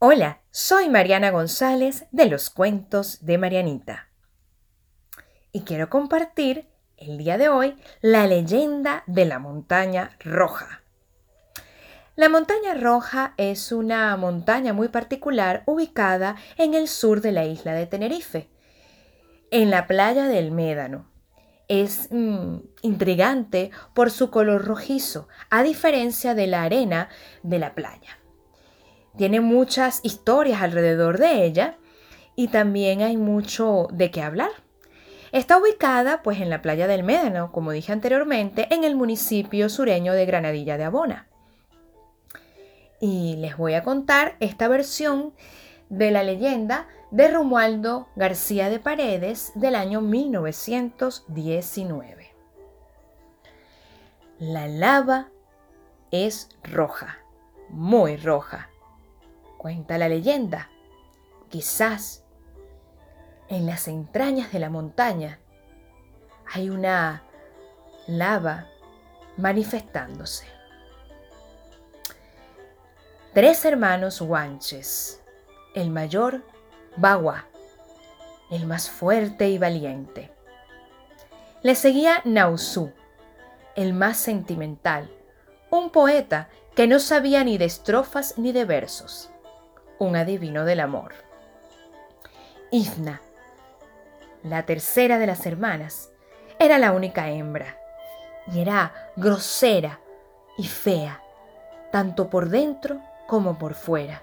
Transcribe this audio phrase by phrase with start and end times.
[0.00, 4.06] Hola, soy Mariana González de los cuentos de Marianita.
[5.50, 10.82] Y quiero compartir el día de hoy la leyenda de la montaña roja.
[12.14, 17.72] La montaña roja es una montaña muy particular ubicada en el sur de la isla
[17.72, 18.48] de Tenerife,
[19.50, 21.10] en la playa del Médano.
[21.66, 27.08] Es mm, intrigante por su color rojizo, a diferencia de la arena
[27.42, 28.18] de la playa.
[29.18, 31.76] Tiene muchas historias alrededor de ella
[32.34, 34.50] y también hay mucho de qué hablar.
[35.32, 40.14] Está ubicada pues en la playa del Médano, como dije anteriormente, en el municipio sureño
[40.14, 41.28] de Granadilla de Abona
[43.00, 45.32] y les voy a contar esta versión
[45.88, 52.34] de la leyenda de Romualdo García de Paredes del año 1919.
[54.38, 55.30] La lava
[56.10, 57.18] es roja,
[57.70, 58.70] muy roja.
[59.58, 60.70] Cuenta la leyenda.
[61.50, 62.24] Quizás
[63.48, 65.38] en las entrañas de la montaña
[66.50, 67.22] hay una
[68.06, 68.66] lava
[69.36, 70.58] manifestándose
[73.38, 75.22] tres hermanos guanches.
[75.72, 76.42] El mayor,
[76.96, 77.46] Bagua,
[78.50, 80.32] el más fuerte y valiente.
[81.62, 82.92] Le seguía Nausú,
[83.76, 85.08] el más sentimental,
[85.70, 89.30] un poeta que no sabía ni de estrofas ni de versos,
[89.98, 91.12] un adivino del amor.
[92.70, 93.20] Ifna,
[94.42, 96.10] la tercera de las hermanas,
[96.58, 97.76] era la única hembra
[98.52, 100.00] y era grosera
[100.56, 101.22] y fea,
[101.90, 104.22] tanto por dentro como por fuera.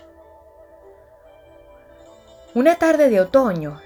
[2.54, 3.82] Una tarde de otoño,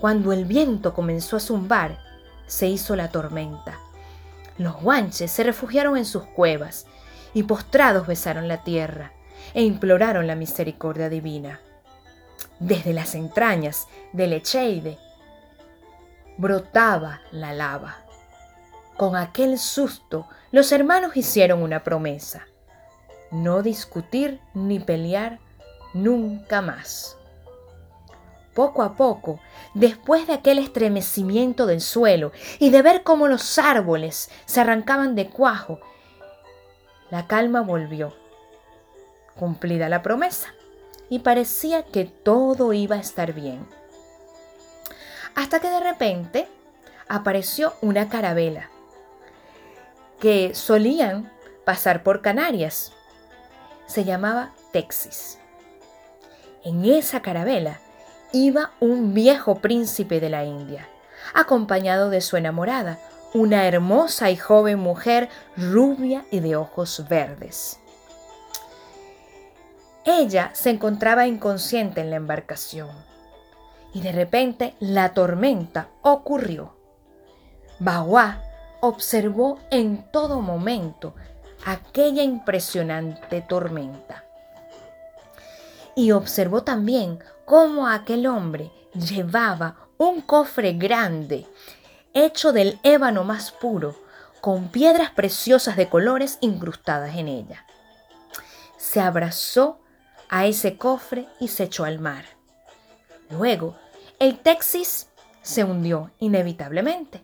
[0.00, 1.98] cuando el viento comenzó a zumbar,
[2.46, 3.78] se hizo la tormenta.
[4.56, 6.86] Los guanches se refugiaron en sus cuevas
[7.34, 9.12] y postrados besaron la tierra
[9.54, 11.60] e imploraron la misericordia divina.
[12.58, 14.98] Desde las entrañas del Echeide
[16.36, 17.96] brotaba la lava.
[18.96, 22.46] Con aquel susto, los hermanos hicieron una promesa
[23.30, 25.38] no discutir ni pelear
[25.94, 27.16] nunca más.
[28.54, 29.40] Poco a poco,
[29.74, 35.28] después de aquel estremecimiento del suelo y de ver cómo los árboles se arrancaban de
[35.28, 35.80] cuajo,
[37.10, 38.14] la calma volvió,
[39.38, 40.54] cumplida la promesa,
[41.08, 43.66] y parecía que todo iba a estar bien.
[45.34, 46.48] Hasta que de repente
[47.08, 48.70] apareció una carabela
[50.20, 51.30] que solían
[51.64, 52.92] pasar por Canarias
[53.86, 55.38] se llamaba Texis.
[56.64, 57.78] En esa carabela
[58.32, 60.88] iba un viejo príncipe de la India,
[61.34, 62.98] acompañado de su enamorada,
[63.34, 67.78] una hermosa y joven mujer rubia y de ojos verdes.
[70.08, 72.90] Ella se encontraba inconsciente en la embarcación
[73.92, 76.76] y de repente la tormenta ocurrió.
[77.80, 78.40] Bagua
[78.80, 81.16] observó en todo momento
[81.64, 84.24] aquella impresionante tormenta.
[85.96, 91.46] Y observó también cómo aquel hombre llevaba un cofre grande,
[92.14, 93.96] hecho del ébano más puro,
[94.40, 97.66] con piedras preciosas de colores incrustadas en ella.
[98.76, 99.80] Se abrazó
[100.28, 102.24] a ese cofre y se echó al mar.
[103.30, 103.76] Luego,
[104.18, 105.08] el Texas
[105.42, 107.22] se hundió inevitablemente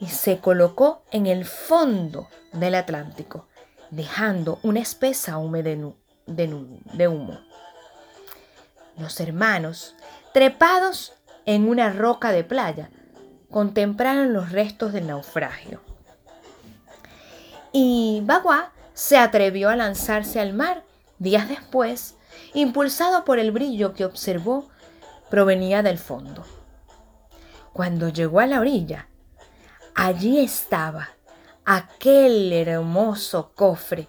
[0.00, 3.48] y se colocó en el fondo del Atlántico,
[3.90, 5.92] dejando una espesa de,
[6.26, 7.40] de humo.
[8.96, 9.94] Los hermanos,
[10.32, 11.14] trepados
[11.46, 12.90] en una roca de playa,
[13.50, 15.80] contemplaron los restos del naufragio.
[17.72, 20.84] Y Bagua se atrevió a lanzarse al mar
[21.18, 22.16] días después,
[22.54, 24.68] impulsado por el brillo que observó
[25.30, 26.44] provenía del fondo.
[27.72, 29.08] Cuando llegó a la orilla,
[30.00, 31.08] Allí estaba
[31.64, 34.06] aquel hermoso cofre.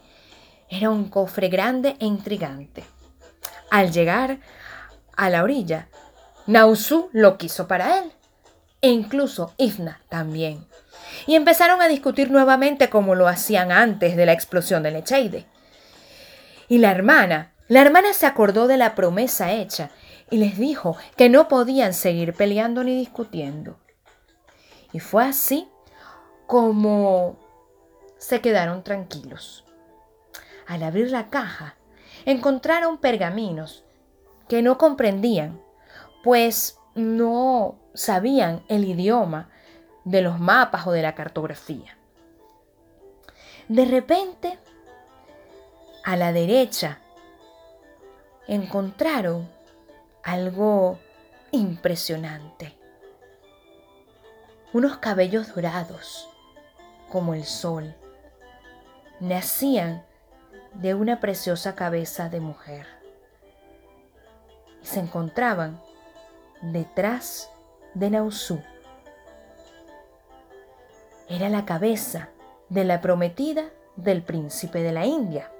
[0.69, 2.83] Era un cofre grande e intrigante.
[3.71, 4.37] Al llegar
[5.17, 5.87] a la orilla,
[6.45, 8.11] Nausú lo quiso para él,
[8.83, 10.63] e incluso Ifna también.
[11.25, 15.47] Y empezaron a discutir nuevamente como lo hacían antes de la explosión del Echeide.
[16.69, 19.89] Y la hermana, la hermana se acordó de la promesa hecha
[20.29, 23.79] y les dijo que no podían seguir peleando ni discutiendo.
[24.93, 25.67] Y fue así
[26.45, 27.37] como
[28.17, 29.65] se quedaron tranquilos.
[30.67, 31.75] Al abrir la caja,
[32.25, 33.83] encontraron pergaminos
[34.47, 35.59] que no comprendían,
[36.23, 39.49] pues no sabían el idioma
[40.03, 41.97] de los mapas o de la cartografía.
[43.67, 44.59] De repente,
[46.09, 46.97] a la derecha,
[48.47, 49.47] encontraron
[50.23, 50.97] algo
[51.51, 52.75] impresionante.
[54.73, 56.27] Unos cabellos dorados,
[57.11, 57.95] como el sol,
[59.19, 60.03] nacían
[60.73, 62.87] de una preciosa cabeza de mujer
[64.81, 65.79] y se encontraban
[66.63, 67.51] detrás
[67.93, 68.59] de Nausú.
[71.27, 72.29] Era la cabeza
[72.69, 75.51] de la prometida del príncipe de la India.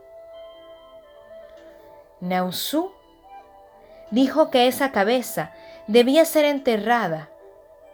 [2.21, 2.91] Nausú
[4.11, 5.51] dijo que esa cabeza
[5.87, 7.29] debía ser enterrada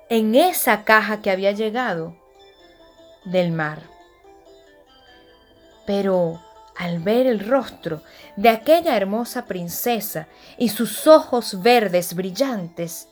[0.10, 2.16] en esa caja que había llegado
[3.26, 3.84] del mar.
[5.86, 6.42] Pero
[6.76, 8.02] al ver el rostro
[8.36, 13.08] de aquella hermosa princesa y sus ojos verdes brillantes,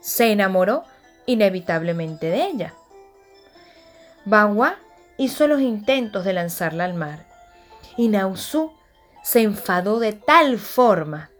[0.00, 0.84] se enamoró
[1.26, 2.74] inevitablemente de ella.
[4.24, 4.76] Bagua
[5.18, 7.26] hizo los intentos de lanzarla al mar
[7.96, 8.72] y Nausú
[9.22, 11.30] se enfadó de tal forma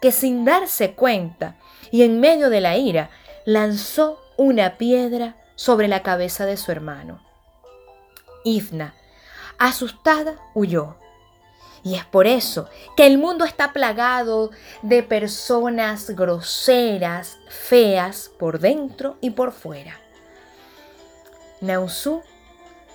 [0.00, 1.56] que sin darse cuenta
[1.90, 3.10] y en medio de la ira
[3.44, 7.20] lanzó una piedra sobre la cabeza de su hermano.
[8.44, 8.94] Ifna,
[9.58, 10.96] asustada, huyó.
[11.82, 14.50] Y es por eso que el mundo está plagado
[14.82, 19.98] de personas groseras, feas, por dentro y por fuera.
[21.60, 22.22] Nausú,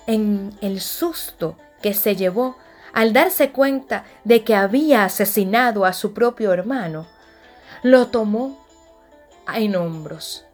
[0.06, 2.56] en el susto que se llevó
[2.94, 7.06] al darse cuenta de que había asesinado a su propio hermano,
[7.82, 8.64] lo tomó
[9.52, 10.46] en hombros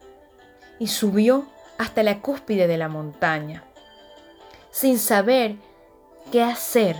[0.78, 1.46] y subió
[1.76, 3.62] hasta la cúspide de la montaña,
[4.70, 5.56] sin saber
[6.32, 6.96] qué hacer.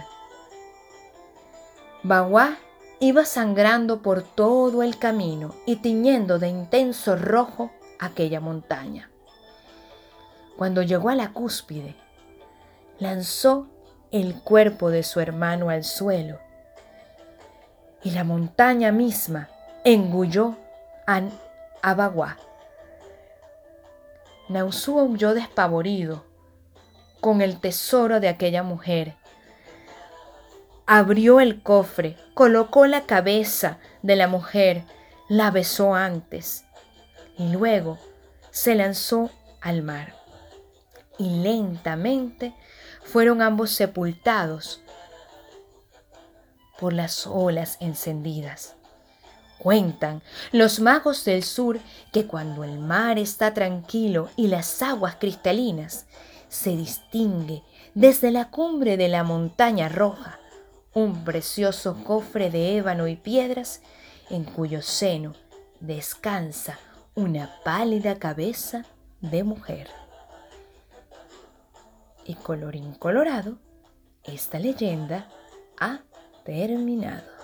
[2.03, 2.59] Bagua
[3.01, 9.11] iba sangrando por todo el camino y tiñendo de intenso rojo aquella montaña.
[10.59, 11.97] Cuando llegó a la cúspide,
[12.99, 13.69] lanzó
[14.12, 16.39] el cuerpo de su hermano al suelo
[18.03, 19.49] y la montaña misma
[19.85, 20.57] engulló
[21.07, 21.23] a
[21.83, 22.39] Abaguá.
[24.49, 26.25] Nausú huyó despavorido
[27.21, 29.15] con el tesoro de aquella mujer.
[30.87, 34.83] Abrió el cofre, colocó la cabeza de la mujer,
[35.29, 36.65] la besó antes
[37.39, 37.99] y luego
[38.51, 39.31] se lanzó
[39.61, 40.15] al mar.
[41.19, 42.55] Y lentamente
[43.02, 44.81] fueron ambos sepultados
[46.79, 48.75] por las olas encendidas.
[49.58, 51.79] Cuentan los magos del sur
[52.12, 56.06] que cuando el mar está tranquilo y las aguas cristalinas,
[56.49, 57.62] se distingue
[57.94, 60.41] desde la cumbre de la montaña roja
[60.94, 63.82] un precioso cofre de ébano y piedras
[64.29, 65.35] en cuyo seno
[65.81, 66.79] descansa
[67.14, 68.85] una pálida cabeza
[69.20, 70.00] de mujer
[72.31, 73.59] y colorín colorado,
[74.23, 75.27] esta leyenda
[75.81, 76.03] ha
[76.44, 77.40] terminado.